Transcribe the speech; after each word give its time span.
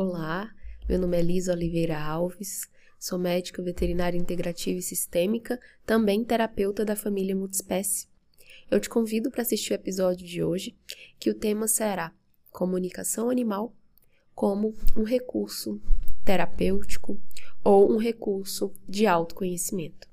Olá, 0.00 0.54
meu 0.88 0.96
nome 0.96 1.18
é 1.18 1.20
Lisa 1.20 1.52
Oliveira 1.52 2.00
Alves, 2.00 2.70
sou 3.00 3.18
médica 3.18 3.60
veterinária 3.60 4.16
integrativa 4.16 4.78
e 4.78 4.82
sistêmica, 4.82 5.58
também 5.84 6.22
terapeuta 6.22 6.84
da 6.84 6.94
família 6.94 7.34
multiespécie. 7.34 8.06
Eu 8.70 8.78
te 8.78 8.88
convido 8.88 9.28
para 9.28 9.42
assistir 9.42 9.72
o 9.72 9.74
episódio 9.74 10.24
de 10.24 10.40
hoje, 10.40 10.78
que 11.18 11.28
o 11.28 11.34
tema 11.34 11.66
será 11.66 12.14
comunicação 12.52 13.28
animal 13.28 13.74
como 14.36 14.72
um 14.96 15.02
recurso 15.02 15.82
terapêutico 16.24 17.20
ou 17.64 17.92
um 17.92 17.96
recurso 17.96 18.72
de 18.88 19.04
autoconhecimento. 19.04 20.08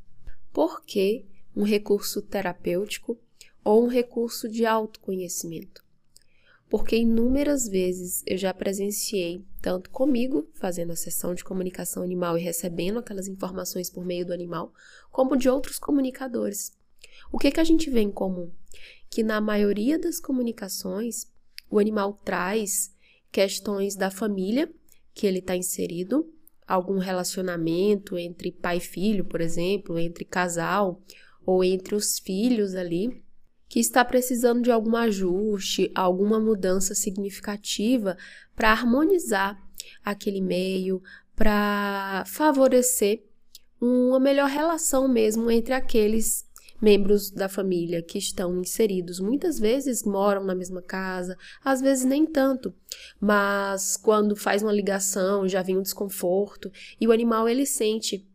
Por 0.52 0.84
que 0.84 1.28
um 1.56 1.62
recurso 1.62 2.24
terapêutico 2.24 3.20
ou 3.64 3.86
um 3.86 3.88
recurso 3.88 4.50
de 4.50 4.66
autoconhecimento? 4.66 5.85
Porque 6.78 6.98
inúmeras 6.98 7.70
vezes 7.70 8.22
eu 8.28 8.38
já 8.38 8.54
presenciei, 8.54 9.46
tanto 9.62 9.90
comigo, 9.90 10.46
fazendo 10.56 10.92
a 10.92 10.96
sessão 10.98 11.34
de 11.34 11.42
comunicação 11.42 12.04
animal 12.04 12.38
e 12.38 12.42
recebendo 12.42 13.00
aquelas 13.00 13.30
informações 13.30 13.90
por 13.90 14.04
meio 14.04 14.26
do 14.26 14.34
animal, 14.34 14.74
como 15.10 15.38
de 15.38 15.48
outros 15.48 15.80
comunicadores. 15.80 16.78
O 17.32 17.40
que, 17.40 17.50
que 17.50 17.62
a 17.62 17.64
gente 17.64 17.90
vê 17.90 18.02
em 18.02 18.12
comum? 18.12 18.52
Que 19.10 19.24
na 19.24 19.40
maioria 19.40 19.98
das 19.98 20.20
comunicações, 20.20 21.32
o 21.70 21.80
animal 21.80 22.20
traz 22.26 22.94
questões 23.32 23.96
da 23.96 24.12
família 24.12 24.70
que 25.14 25.26
ele 25.26 25.40
está 25.40 25.56
inserido, 25.56 26.30
algum 26.68 26.98
relacionamento 26.98 28.18
entre 28.18 28.52
pai 28.52 28.80
e 28.80 28.82
filho, 28.82 29.24
por 29.24 29.40
exemplo, 29.40 29.98
entre 29.98 30.26
casal 30.26 31.02
ou 31.46 31.64
entre 31.64 31.96
os 31.96 32.20
filhos 32.20 32.76
ali, 32.76 33.24
que 33.68 33.80
está 33.80 34.06
precisando 34.06 34.62
de 34.62 34.72
algum 34.72 34.96
ajuste, 34.96 35.92
alguma 35.96 36.40
mudança 36.40 36.94
significativa 36.94 38.18
para 38.56 38.72
harmonizar 38.72 39.62
aquele 40.04 40.42
meio, 40.42 41.02
para 41.36 42.24
favorecer 42.28 43.24
uma 43.82 44.20
melhor 44.20 44.50
relação 44.50 45.08
mesmo 45.08 45.52
entre 45.52 45.74
aqueles 45.74 46.46
membros 46.82 47.32
da 47.32 47.48
família 47.48 48.02
que 48.02 48.18
estão 48.18 48.60
inseridos. 48.60 49.20
Muitas 49.20 49.60
vezes 49.60 50.04
moram 50.04 50.44
na 50.44 50.56
mesma 50.56 50.82
casa, 50.82 51.38
às 51.64 51.82
vezes 51.82 52.06
nem 52.06 52.26
tanto, 52.26 52.74
mas 53.20 53.98
quando 53.98 54.36
faz 54.36 54.62
uma 54.62 54.74
ligação 54.74 55.48
já 55.48 55.62
vem 55.62 55.78
um 55.78 55.82
desconforto 55.82 56.72
e 57.00 57.08
o 57.08 57.12
animal 57.12 57.48
ele 57.48 57.66
sente 57.66 58.28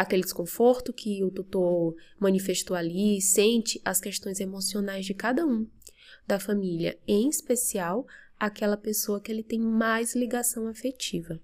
aquele 0.00 0.22
desconforto 0.22 0.94
que 0.94 1.22
o 1.22 1.30
tutor 1.30 1.94
manifestou 2.18 2.74
ali, 2.74 3.20
sente 3.20 3.80
as 3.84 4.00
questões 4.00 4.40
emocionais 4.40 5.04
de 5.04 5.12
cada 5.12 5.44
um 5.44 5.68
da 6.26 6.40
família, 6.40 6.98
em 7.06 7.28
especial 7.28 8.06
aquela 8.38 8.78
pessoa 8.78 9.20
que 9.20 9.30
ele 9.30 9.42
tem 9.42 9.60
mais 9.60 10.14
ligação 10.14 10.66
afetiva. 10.66 11.38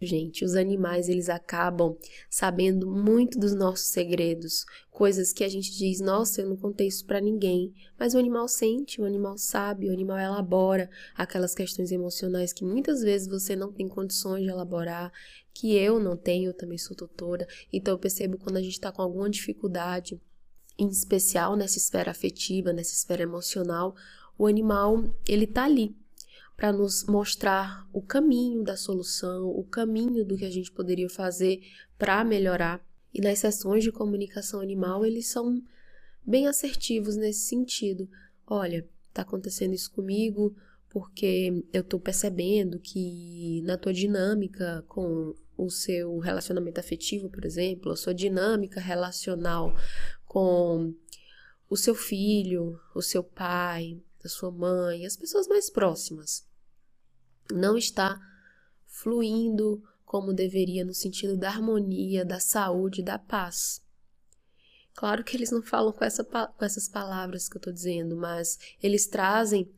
Gente, 0.00 0.44
os 0.44 0.54
animais 0.54 1.08
eles 1.08 1.30
acabam 1.30 1.96
sabendo 2.28 2.86
muito 2.86 3.38
dos 3.38 3.54
nossos 3.54 3.86
segredos, 3.86 4.66
coisas 4.90 5.32
que 5.32 5.42
a 5.42 5.48
gente 5.48 5.74
diz, 5.74 6.00
nossa, 6.00 6.42
eu 6.42 6.48
não 6.48 6.56
contei 6.56 6.86
isso 6.86 7.06
para 7.06 7.20
ninguém, 7.20 7.72
mas 7.98 8.14
o 8.14 8.18
animal 8.18 8.46
sente, 8.46 9.00
o 9.00 9.06
animal 9.06 9.38
sabe, 9.38 9.88
o 9.88 9.92
animal 9.92 10.18
elabora 10.18 10.90
aquelas 11.14 11.54
questões 11.54 11.90
emocionais 11.90 12.52
que 12.52 12.62
muitas 12.62 13.00
vezes 13.00 13.26
você 13.26 13.56
não 13.56 13.72
tem 13.72 13.88
condições 13.88 14.42
de 14.42 14.50
elaborar, 14.50 15.10
que 15.54 15.74
eu 15.74 15.98
não 15.98 16.14
tenho, 16.14 16.50
eu 16.50 16.54
também 16.54 16.76
sou 16.76 16.94
tutora, 16.94 17.46
então 17.72 17.94
eu 17.94 17.98
percebo 17.98 18.36
quando 18.36 18.58
a 18.58 18.62
gente 18.62 18.72
está 18.72 18.92
com 18.92 19.00
alguma 19.00 19.30
dificuldade, 19.30 20.20
em 20.78 20.88
especial 20.88 21.56
nessa 21.56 21.78
esfera 21.78 22.10
afetiva, 22.10 22.70
nessa 22.70 22.92
esfera 22.92 23.22
emocional, 23.22 23.94
o 24.36 24.46
animal 24.46 25.02
ele 25.26 25.46
tá 25.46 25.64
ali 25.64 25.96
para 26.56 26.72
nos 26.72 27.04
mostrar 27.04 27.86
o 27.92 28.00
caminho 28.00 28.64
da 28.64 28.76
solução, 28.76 29.48
o 29.48 29.62
caminho 29.62 30.24
do 30.24 30.36
que 30.36 30.44
a 30.44 30.50
gente 30.50 30.72
poderia 30.72 31.08
fazer 31.10 31.60
para 31.98 32.24
melhorar. 32.24 32.84
E 33.12 33.20
nas 33.20 33.38
sessões 33.38 33.84
de 33.84 33.92
comunicação 33.92 34.60
animal, 34.60 35.04
eles 35.04 35.28
são 35.28 35.62
bem 36.24 36.46
assertivos 36.46 37.16
nesse 37.16 37.40
sentido. 37.40 38.08
Olha, 38.46 38.88
está 39.08 39.22
acontecendo 39.22 39.74
isso 39.74 39.90
comigo 39.92 40.56
porque 40.88 41.62
eu 41.72 41.82
estou 41.82 42.00
percebendo 42.00 42.78
que 42.78 43.60
na 43.64 43.76
tua 43.76 43.92
dinâmica 43.92 44.82
com 44.88 45.34
o 45.56 45.70
seu 45.70 46.18
relacionamento 46.18 46.80
afetivo, 46.80 47.28
por 47.28 47.44
exemplo, 47.44 47.92
a 47.92 47.96
sua 47.96 48.14
dinâmica 48.14 48.80
relacional 48.80 49.74
com 50.24 50.94
o 51.68 51.76
seu 51.76 51.94
filho, 51.94 52.78
o 52.94 53.02
seu 53.02 53.22
pai, 53.22 54.00
a 54.26 54.28
sua 54.28 54.50
mãe, 54.50 55.06
as 55.06 55.16
pessoas 55.16 55.48
mais 55.48 55.70
próximas 55.70 56.46
não 57.52 57.76
está 57.76 58.20
fluindo 58.86 59.82
como 60.04 60.32
deveria 60.32 60.84
no 60.84 60.94
sentido 60.94 61.36
da 61.36 61.48
harmonia, 61.48 62.24
da 62.24 62.40
saúde, 62.40 63.02
da 63.02 63.18
paz. 63.18 63.82
Claro 64.94 65.22
que 65.24 65.36
eles 65.36 65.50
não 65.50 65.62
falam 65.62 65.92
com, 65.92 66.04
essa, 66.04 66.24
com 66.24 66.64
essas 66.64 66.88
palavras 66.88 67.48
que 67.48 67.56
eu 67.56 67.58
estou 67.58 67.72
dizendo, 67.72 68.16
mas 68.16 68.58
eles 68.82 69.06
trazem 69.06 69.70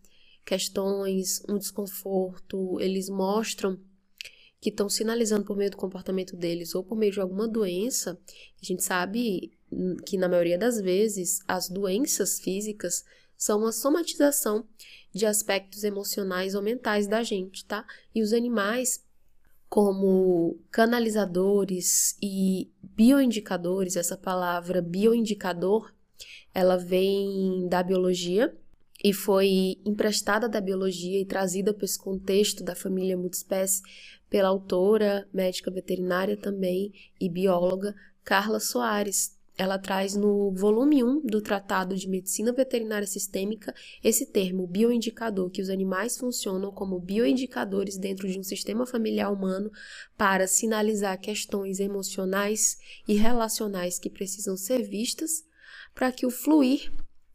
questões, 0.45 1.43
um 1.49 1.59
desconforto, 1.59 2.79
eles 2.81 3.09
mostram 3.09 3.79
que 4.61 4.71
estão 4.71 4.89
sinalizando 4.89 5.45
por 5.45 5.57
meio 5.57 5.71
do 5.71 5.77
comportamento 5.77 6.37
deles 6.37 6.75
ou 6.75 6.85
por 6.85 6.97
meio 6.97 7.13
de 7.13 7.21
alguma 7.21 7.49
doença. 7.49 8.19
A 8.61 8.65
gente 8.65 8.83
sabe 8.83 9.53
que 10.07 10.17
na 10.17 10.29
maioria 10.29 10.59
das 10.59 10.81
vezes 10.81 11.41
as 11.47 11.69
doenças 11.69 12.41
físicas 12.41 13.05
são 13.39 13.61
uma 13.61 13.71
somatização 13.71 14.67
de 15.15 15.25
aspectos 15.25 15.85
emocionais 15.85 16.57
ou 16.57 16.61
mentais 16.61 17.07
da 17.07 17.23
gente, 17.23 17.65
tá? 17.65 17.87
E 18.13 18.21
os 18.21 18.33
animais, 18.33 19.05
como 19.69 20.59
canalizadores 20.71 22.19
e 22.21 22.69
bioindicadores, 22.83 23.97
essa 23.97 24.17
palavra 24.17 24.83
bioindicador, 24.83 25.95
ela 26.53 26.77
vem 26.77 27.69
da 27.69 27.83
biologia 27.83 28.55
e 29.03 29.13
foi 29.13 29.77
emprestada 29.87 30.49
da 30.49 30.61
biologia 30.61 31.21
e 31.21 31.25
trazida 31.25 31.73
para 31.73 31.85
esse 31.85 31.99
contexto 31.99 32.65
da 32.65 32.75
família 32.75 33.17
multiespécie 33.17 33.81
pela 34.29 34.49
autora, 34.49 35.29
médica 35.33 35.71
veterinária 35.71 36.37
também 36.37 36.93
e 37.21 37.29
bióloga 37.29 37.95
Carla 38.25 38.59
Soares, 38.59 39.38
ela 39.59 39.77
traz 39.77 40.15
no 40.15 40.53
volume 40.53 41.03
1 41.03 41.27
do 41.27 41.43
Tratado 41.43 41.97
de 41.97 42.09
Medicina 42.09 42.53
Veterinária 42.53 43.09
Sistêmica 43.09 43.75
esse 44.05 44.25
termo 44.25 44.69
bioindicador, 44.69 45.51
que 45.51 45.61
os 45.61 45.69
animais 45.69 46.17
funcionam 46.17 46.71
como 46.71 47.01
bioindicadores 47.01 47.99
dentro 47.99 48.29
de 48.29 48.39
um 48.39 48.45
sistema 48.45 48.87
familiar 48.87 49.33
humano 49.33 49.69
para 50.17 50.47
sinalizar 50.47 51.19
questões 51.21 51.81
emocionais 51.81 52.79
e 53.07 53.15
relacionais 53.15 53.99
que 53.99 54.09
precisam 54.09 54.57
ser 54.57 54.85
vistas 54.85 55.45
para 55.93 56.13
que 56.13 56.25
o 56.25 56.31
fluir 56.31 56.93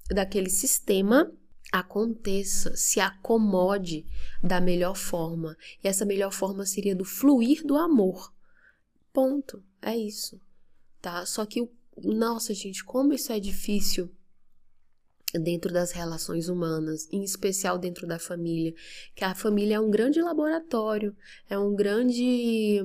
daquele 0.09 0.49
sistema 0.49 1.29
aconteça, 1.73 2.73
se 2.77 3.01
acomode 3.01 4.05
da 4.41 4.61
melhor 4.61 4.95
forma. 4.95 5.57
E 5.83 5.89
essa 5.89 6.05
melhor 6.05 6.31
forma 6.31 6.65
seria 6.65 6.95
do 6.95 7.03
fluir 7.03 7.65
do 7.65 7.75
amor. 7.75 8.33
Ponto. 9.11 9.61
É 9.81 9.97
isso. 9.97 10.39
Tá? 11.01 11.25
Só 11.25 11.45
que 11.45 11.61
o 11.61 11.69
nossa, 12.01 12.53
gente, 12.53 12.83
como 12.83 13.13
isso 13.13 13.31
é 13.31 13.39
difícil 13.39 14.09
dentro 15.33 15.73
das 15.73 15.91
relações 15.91 16.47
humanas, 16.47 17.07
em 17.11 17.23
especial 17.23 17.77
dentro 17.77 18.05
da 18.05 18.19
família, 18.19 18.73
que 19.15 19.23
a 19.23 19.33
família 19.33 19.75
é 19.75 19.79
um 19.79 19.89
grande 19.89 20.21
laboratório, 20.21 21.15
é 21.49 21.57
um 21.57 21.75
grande 21.75 22.81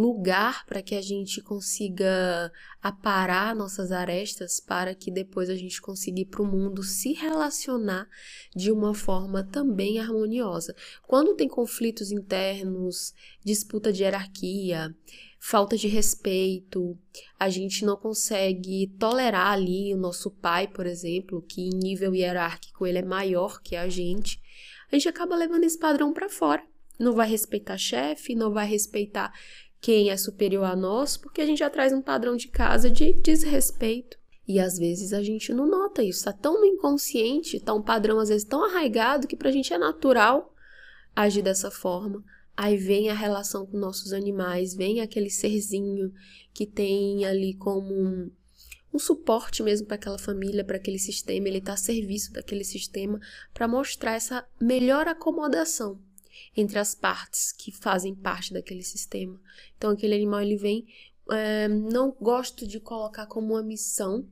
lugar 0.00 0.64
para 0.64 0.80
que 0.82 0.94
a 0.94 1.02
gente 1.02 1.42
consiga 1.42 2.50
aparar 2.80 3.54
nossas 3.54 3.92
arestas 3.92 4.58
para 4.58 4.94
que 4.94 5.10
depois 5.10 5.50
a 5.50 5.54
gente 5.54 5.80
consiga 5.80 6.20
ir 6.20 6.24
para 6.24 6.42
o 6.42 6.46
mundo 6.46 6.82
se 6.82 7.12
relacionar 7.12 8.08
de 8.56 8.72
uma 8.72 8.94
forma 8.94 9.44
também 9.44 10.00
harmoniosa. 10.00 10.74
Quando 11.06 11.36
tem 11.36 11.46
conflitos 11.46 12.10
internos, 12.10 13.12
disputa 13.44 13.92
de 13.92 14.02
hierarquia, 14.02 14.96
falta 15.40 15.74
de 15.74 15.88
respeito, 15.88 16.96
a 17.38 17.48
gente 17.48 17.84
não 17.84 17.96
consegue 17.96 18.94
tolerar 18.98 19.52
ali 19.52 19.92
o 19.94 19.96
nosso 19.96 20.30
pai, 20.30 20.68
por 20.68 20.86
exemplo, 20.86 21.42
que 21.42 21.62
em 21.62 21.70
nível 21.70 22.14
hierárquico 22.14 22.86
ele 22.86 22.98
é 22.98 23.02
maior 23.02 23.60
que 23.62 23.74
a 23.74 23.88
gente, 23.88 24.38
a 24.92 24.94
gente 24.94 25.08
acaba 25.08 25.34
levando 25.34 25.64
esse 25.64 25.78
padrão 25.78 26.12
para 26.12 26.28
fora. 26.28 26.62
Não 26.98 27.14
vai 27.14 27.26
respeitar 27.26 27.78
chefe, 27.78 28.34
não 28.34 28.52
vai 28.52 28.66
respeitar 28.66 29.32
quem 29.80 30.10
é 30.10 30.16
superior 30.16 30.64
a 30.64 30.76
nós, 30.76 31.16
porque 31.16 31.40
a 31.40 31.46
gente 31.46 31.60
já 31.60 31.70
traz 31.70 31.90
um 31.90 32.02
padrão 32.02 32.36
de 32.36 32.48
casa 32.48 32.90
de 32.90 33.14
desrespeito. 33.14 34.18
E 34.46 34.60
às 34.60 34.76
vezes 34.76 35.14
a 35.14 35.22
gente 35.22 35.54
não 35.54 35.66
nota 35.66 36.02
isso, 36.02 36.24
tá 36.24 36.32
tão 36.34 36.60
no 36.60 36.66
inconsciente, 36.66 37.60
tá 37.60 37.72
um 37.72 37.82
padrão 37.82 38.18
às 38.18 38.28
vezes 38.28 38.46
tão 38.46 38.62
arraigado 38.62 39.26
que 39.26 39.36
pra 39.36 39.50
gente 39.50 39.72
é 39.72 39.78
natural 39.78 40.52
agir 41.16 41.40
dessa 41.40 41.70
forma. 41.70 42.22
Aí 42.56 42.76
vem 42.76 43.08
a 43.08 43.14
relação 43.14 43.66
com 43.66 43.78
nossos 43.78 44.12
animais, 44.12 44.74
vem 44.74 45.00
aquele 45.00 45.30
serzinho 45.30 46.12
que 46.52 46.66
tem 46.66 47.24
ali 47.24 47.54
como 47.54 47.94
um, 47.94 48.30
um 48.92 48.98
suporte 48.98 49.62
mesmo 49.62 49.86
para 49.86 49.96
aquela 49.96 50.18
família, 50.18 50.64
para 50.64 50.76
aquele 50.76 50.98
sistema, 50.98 51.48
ele 51.48 51.58
está 51.58 51.72
a 51.72 51.76
serviço 51.76 52.32
daquele 52.32 52.64
sistema 52.64 53.18
para 53.54 53.68
mostrar 53.68 54.14
essa 54.14 54.46
melhor 54.60 55.08
acomodação. 55.08 56.00
entre 56.56 56.78
as 56.78 56.94
partes 56.94 57.52
que 57.52 57.70
fazem 57.70 58.14
parte 58.14 58.52
daquele 58.52 58.82
sistema. 58.82 59.40
Então, 59.76 59.90
aquele 59.90 60.14
animal 60.14 60.40
ele 60.40 60.56
vem 60.56 60.86
é, 61.30 61.68
não 61.68 62.10
gosto 62.20 62.66
de 62.66 62.80
colocar 62.80 63.26
como 63.26 63.54
uma 63.54 63.62
missão, 63.62 64.26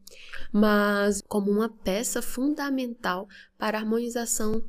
mas 0.53 1.23
como 1.23 1.51
uma 1.51 1.69
peça 1.69 2.21
fundamental 2.21 3.29
para 3.57 3.79
a 3.79 3.81
harmonização 3.81 4.65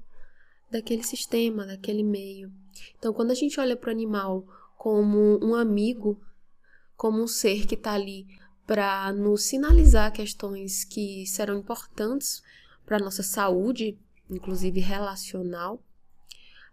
daquele 0.69 1.03
sistema, 1.03 1.65
daquele 1.65 2.03
meio. 2.03 2.51
Então, 2.97 3.13
quando 3.13 3.31
a 3.31 3.35
gente 3.35 3.59
olha 3.59 3.75
para 3.75 3.89
o 3.89 3.91
animal 3.91 4.45
como 4.77 5.43
um 5.43 5.55
amigo, 5.55 6.19
como 6.95 7.21
um 7.21 7.27
ser 7.27 7.65
que 7.65 7.75
está 7.75 7.93
ali 7.93 8.27
para 8.65 9.11
nos 9.13 9.43
sinalizar 9.43 10.11
questões 10.11 10.83
que 10.83 11.25
serão 11.25 11.57
importantes 11.57 12.43
para 12.85 12.97
a 12.97 12.99
nossa 12.99 13.23
saúde, 13.23 13.97
inclusive 14.29 14.79
relacional, 14.79 15.81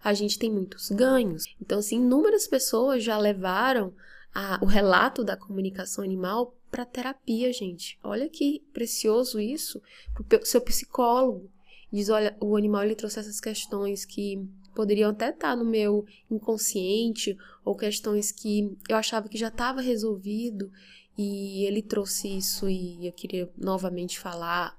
a 0.02 0.12
gente 0.12 0.38
tem 0.38 0.52
muitos 0.52 0.90
ganhos. 0.90 1.44
Então, 1.60 1.78
assim, 1.78 1.96
inúmeras 1.96 2.46
pessoas 2.46 3.02
já 3.02 3.18
levaram 3.18 3.94
a, 4.34 4.58
o 4.62 4.66
relato 4.66 5.24
da 5.24 5.36
comunicação 5.36 6.04
animal 6.04 6.54
para 6.70 6.84
terapia, 6.84 7.52
gente. 7.52 7.98
Olha 8.02 8.28
que 8.28 8.62
precioso 8.72 9.40
isso 9.40 9.82
para 10.28 10.42
o 10.42 10.46
seu 10.46 10.60
psicólogo. 10.60 11.50
Diz, 11.90 12.08
olha, 12.08 12.36
o 12.40 12.56
animal 12.56 12.82
ele 12.82 12.94
trouxe 12.94 13.18
essas 13.18 13.40
questões 13.40 14.04
que 14.04 14.46
poderiam 14.76 15.10
até 15.10 15.30
estar 15.30 15.50
tá 15.50 15.56
no 15.56 15.64
meu 15.64 16.04
inconsciente 16.30 17.36
ou 17.64 17.74
questões 17.74 18.30
que 18.30 18.76
eu 18.88 18.96
achava 18.96 19.28
que 19.28 19.38
já 19.38 19.48
estava 19.48 19.80
resolvido 19.80 20.70
e 21.16 21.64
ele 21.64 21.82
trouxe 21.82 22.36
isso 22.36 22.68
e 22.68 23.06
eu 23.06 23.12
queria 23.12 23.50
novamente 23.56 24.20
falar, 24.20 24.78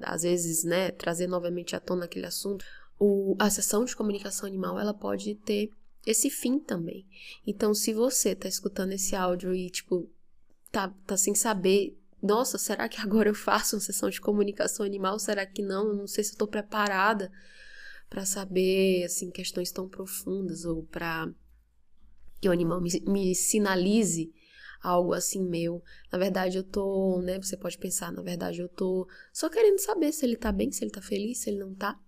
às 0.00 0.22
vezes, 0.22 0.62
né, 0.62 0.92
trazer 0.92 1.26
novamente 1.26 1.74
à 1.74 1.80
tona 1.80 2.04
aquele 2.04 2.26
assunto. 2.26 2.64
O, 2.98 3.34
a 3.38 3.50
sessão 3.50 3.84
de 3.84 3.96
comunicação 3.96 4.46
animal 4.46 4.78
ela 4.78 4.94
pode 4.94 5.34
ter 5.34 5.70
esse 6.06 6.30
fim 6.30 6.60
também. 6.60 7.04
Então, 7.44 7.74
se 7.74 7.92
você 7.92 8.36
tá 8.36 8.48
escutando 8.48 8.92
esse 8.92 9.16
áudio 9.16 9.52
e, 9.52 9.68
tipo, 9.70 10.08
tá, 10.70 10.88
tá 11.04 11.16
sem 11.16 11.34
saber, 11.34 11.98
nossa, 12.22 12.58
será 12.58 12.88
que 12.88 13.00
agora 13.00 13.28
eu 13.28 13.34
faço 13.34 13.74
uma 13.74 13.82
sessão 13.82 14.08
de 14.08 14.20
comunicação 14.20 14.86
animal? 14.86 15.18
Será 15.18 15.44
que 15.44 15.62
não? 15.62 15.88
Eu 15.88 15.94
não 15.94 16.06
sei 16.06 16.22
se 16.22 16.34
eu 16.34 16.38
tô 16.38 16.46
preparada 16.46 17.32
para 18.12 18.26
saber, 18.26 19.04
assim, 19.04 19.30
questões 19.30 19.72
tão 19.72 19.88
profundas 19.88 20.66
ou 20.66 20.82
para 20.82 21.32
que 22.42 22.46
o 22.46 22.52
animal 22.52 22.78
me, 22.78 22.90
me 23.06 23.34
sinalize 23.34 24.30
algo 24.82 25.14
assim 25.14 25.42
meu. 25.42 25.82
Na 26.12 26.18
verdade, 26.18 26.58
eu 26.58 26.62
tô, 26.62 27.22
né? 27.22 27.40
Você 27.40 27.56
pode 27.56 27.78
pensar, 27.78 28.12
na 28.12 28.20
verdade, 28.20 28.60
eu 28.60 28.68
tô 28.68 29.08
só 29.32 29.48
querendo 29.48 29.78
saber 29.78 30.12
se 30.12 30.26
ele 30.26 30.36
tá 30.36 30.52
bem, 30.52 30.70
se 30.70 30.84
ele 30.84 30.90
tá 30.90 31.00
feliz, 31.00 31.38
se 31.38 31.48
ele 31.48 31.60
não 31.60 31.74
tá. 31.74 31.98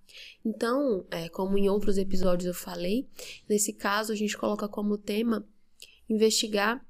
Então, 0.44 1.06
é, 1.10 1.30
como 1.30 1.56
em 1.56 1.70
outros 1.70 1.96
episódios 1.96 2.48
eu 2.48 2.54
falei, 2.54 3.08
nesse 3.48 3.72
caso 3.72 4.12
a 4.12 4.16
gente 4.16 4.36
coloca 4.36 4.68
como 4.68 4.98
tema 4.98 5.48
investigar 6.06 6.86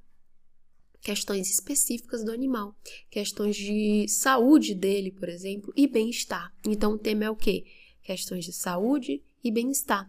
questões 1.00 1.48
específicas 1.48 2.24
do 2.24 2.32
animal, 2.32 2.74
questões 3.08 3.54
de 3.54 4.08
saúde 4.08 4.74
dele, 4.74 5.12
por 5.12 5.28
exemplo, 5.28 5.72
e 5.76 5.86
bem-estar. 5.86 6.52
Então, 6.66 6.94
o 6.94 6.98
tema 6.98 7.26
é 7.26 7.30
o 7.30 7.36
quê? 7.36 7.64
Questões 8.04 8.44
de 8.44 8.52
saúde 8.52 9.24
e 9.42 9.50
bem-estar. 9.50 10.08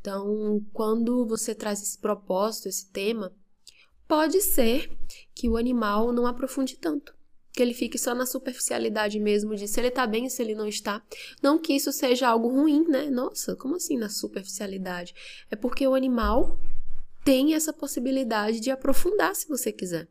Então, 0.00 0.64
quando 0.72 1.26
você 1.26 1.54
traz 1.54 1.82
esse 1.82 1.98
propósito, 1.98 2.68
esse 2.68 2.90
tema, 2.90 3.34
pode 4.06 4.40
ser 4.42 4.90
que 5.34 5.48
o 5.48 5.56
animal 5.56 6.12
não 6.12 6.26
aprofunde 6.26 6.76
tanto. 6.76 7.14
Que 7.52 7.62
ele 7.62 7.74
fique 7.74 7.98
só 7.98 8.14
na 8.14 8.26
superficialidade 8.26 9.18
mesmo 9.18 9.56
de 9.56 9.66
se 9.66 9.80
ele 9.80 9.90
tá 9.90 10.06
bem, 10.06 10.28
se 10.28 10.42
ele 10.42 10.54
não 10.54 10.68
está. 10.68 11.02
Não 11.42 11.58
que 11.58 11.72
isso 11.72 11.90
seja 11.90 12.28
algo 12.28 12.48
ruim, 12.48 12.86
né? 12.86 13.10
Nossa, 13.10 13.56
como 13.56 13.76
assim 13.76 13.96
na 13.96 14.08
superficialidade? 14.08 15.14
É 15.50 15.56
porque 15.56 15.86
o 15.86 15.94
animal 15.94 16.58
tem 17.24 17.54
essa 17.54 17.72
possibilidade 17.72 18.60
de 18.60 18.70
aprofundar 18.70 19.34
se 19.34 19.48
você 19.48 19.72
quiser. 19.72 20.06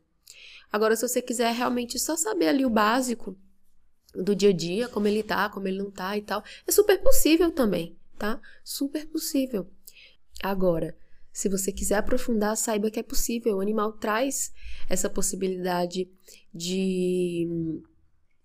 Agora, 0.72 0.94
se 0.94 1.06
você 1.06 1.22
quiser 1.22 1.52
realmente 1.52 1.98
só 1.98 2.16
saber 2.16 2.48
ali 2.48 2.66
o 2.66 2.70
básico 2.70 3.36
do 4.14 4.34
dia 4.34 4.50
a 4.50 4.52
dia, 4.52 4.88
como 4.88 5.06
ele 5.06 5.22
tá, 5.22 5.48
como 5.48 5.68
ele 5.68 5.78
não 5.78 5.90
tá 5.90 6.16
e 6.16 6.22
tal, 6.22 6.42
é 6.66 6.72
super 6.72 7.00
possível 7.00 7.50
também, 7.50 7.96
tá? 8.18 8.40
Super 8.64 9.06
possível. 9.06 9.70
Agora, 10.42 10.96
se 11.32 11.48
você 11.48 11.70
quiser 11.70 11.96
aprofundar, 11.96 12.56
saiba 12.56 12.90
que 12.90 12.98
é 12.98 13.02
possível. 13.02 13.56
O 13.56 13.60
animal 13.60 13.92
traz 13.92 14.52
essa 14.88 15.08
possibilidade 15.08 16.10
de 16.52 17.46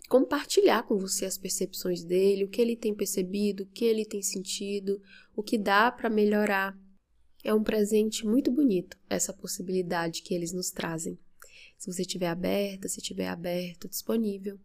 compartilhar 0.08 0.84
com 0.84 0.98
você 0.98 1.26
as 1.26 1.38
percepções 1.38 2.04
dele, 2.04 2.44
o 2.44 2.48
que 2.48 2.62
ele 2.62 2.76
tem 2.76 2.94
percebido, 2.94 3.64
o 3.64 3.68
que 3.68 3.86
ele 3.86 4.06
tem 4.06 4.22
sentido, 4.22 5.02
o 5.36 5.42
que 5.42 5.58
dá 5.58 5.92
para 5.92 6.10
melhorar. 6.10 6.78
É 7.44 7.54
um 7.54 7.64
presente 7.64 8.26
muito 8.26 8.52
bonito 8.52 8.98
essa 9.10 9.34
possibilidade 9.34 10.22
que 10.22 10.34
eles 10.34 10.52
nos 10.52 10.70
trazem. 10.70 11.18
Se 11.78 11.92
você 11.92 12.04
estiver 12.04 12.28
aberta, 12.28 12.88
se 12.88 13.00
estiver 13.00 13.28
aberto, 13.28 13.88
disponível 13.88 14.60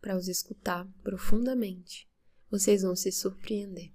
para 0.00 0.16
os 0.16 0.28
escutar 0.28 0.86
profundamente, 1.02 2.08
vocês 2.50 2.82
vão 2.82 2.96
se 2.96 3.12
surpreender. 3.12 3.92